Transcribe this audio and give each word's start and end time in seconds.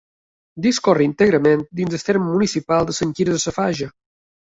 Discorre 0.65 1.05
íntegrament 1.09 1.63
dins 1.81 1.95
del 1.97 2.05
terme 2.09 2.29
municipal 2.33 2.91
de 2.91 2.99
Sant 3.03 3.15
Quirze 3.21 3.43
Safaja. 3.49 3.97